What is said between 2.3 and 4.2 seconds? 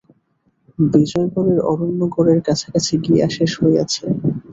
কাছাকাছি গিয়া শেষ হইয়াছে।